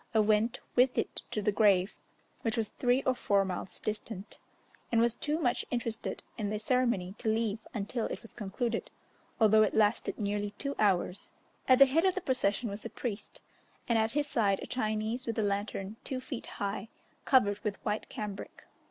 I 0.15 0.19
went 0.19 0.59
with 0.75 0.97
it 0.97 1.21
to 1.29 1.43
the 1.43 1.51
grave, 1.51 1.95
which 2.41 2.57
was 2.57 2.69
three 2.69 3.03
or 3.03 3.13
four 3.13 3.45
miles 3.45 3.77
distant, 3.77 4.39
and 4.91 4.99
was 4.99 5.13
too 5.13 5.37
much 5.37 5.63
interested 5.69 6.23
in 6.39 6.49
the 6.49 6.57
ceremony 6.57 7.13
to 7.19 7.29
leave 7.29 7.67
until 7.71 8.07
it 8.07 8.23
was 8.23 8.33
concluded, 8.33 8.89
although 9.39 9.61
it 9.61 9.75
lasted 9.75 10.17
nearly 10.17 10.55
two 10.57 10.73
hours. 10.79 11.29
At 11.67 11.77
the 11.77 11.85
head 11.85 12.03
of 12.05 12.15
the 12.15 12.21
procession 12.21 12.67
was 12.67 12.83
a 12.83 12.89
priest, 12.89 13.41
and 13.87 13.99
at 13.99 14.13
his 14.13 14.25
side 14.25 14.59
a 14.63 14.65
Chinese 14.65 15.27
with 15.27 15.37
a 15.37 15.43
lantern 15.43 15.97
two 16.03 16.19
feet 16.19 16.47
high, 16.57 16.89
covered 17.23 17.59
with 17.59 17.77
white 17.85 18.09
cambric. 18.09 18.65